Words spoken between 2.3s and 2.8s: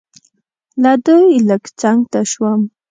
شوم.